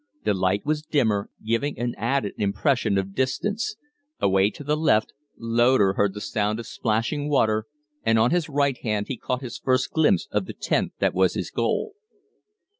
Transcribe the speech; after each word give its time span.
The 0.23 0.33
light 0.33 0.65
was 0.65 0.81
dimmer, 0.81 1.29
giving 1.45 1.77
an 1.77 1.93
added 1.95 2.33
impression 2.39 2.97
of 2.97 3.13
distance; 3.13 3.75
away 4.19 4.49
to 4.49 4.63
the 4.63 4.75
left, 4.75 5.13
Loder 5.37 5.93
heard 5.93 6.15
the 6.15 6.19
sound 6.21 6.59
of 6.59 6.65
splashing 6.65 7.29
water, 7.29 7.67
and 8.03 8.17
on 8.17 8.31
his 8.31 8.49
right 8.49 8.79
hand 8.79 9.09
he 9.09 9.15
caught 9.17 9.41
his 9.43 9.59
first 9.59 9.91
glimpse 9.91 10.27
of 10.31 10.47
the 10.47 10.53
tent 10.53 10.93
that 10.97 11.13
was 11.13 11.35
his 11.35 11.51
goal. 11.51 11.93